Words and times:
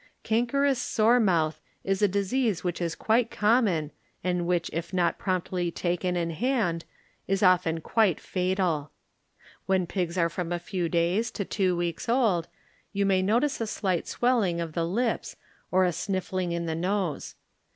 Cankerous 0.23 0.79
Sore 0.81 1.19
Mouth 1.19 1.61
is 1.83 2.01
a 2.01 2.07
disease 2.07 2.63
which 2.63 2.81
is 2.81 2.95
quite 2.95 3.29
common 3.29 3.91
and 4.23 4.47
which 4.47 4.67
if 4.73 4.91
not 4.91 5.19
promptly 5.19 5.69
taken 5.69 6.15
in 6.15 6.31
hand 6.31 6.85
is 7.27 7.43
often 7.43 7.81
quite 7.81 8.19
fatal. 8.19 8.89
When 9.67 9.85
pigs 9.85 10.17
are 10.17 10.27
from 10.27 10.51
a 10.51 10.57
few 10.57 10.89
days 10.89 11.29
to 11.29 11.45
two 11.45 11.77
weeks 11.77 12.09
old, 12.09 12.47
you 12.91 13.05
may 13.05 13.21
notice 13.21 13.61
a 13.61 13.67
slight 13.67 14.07
swelling 14.07 14.59
of 14.59 14.73
the 14.73 14.87
lips 14.87 15.35
or 15.69 15.85
a 15.85 15.93
sniffling 15.93 16.51
in 16.51 16.65
the 16.65 16.73
nose. 16.73 17.35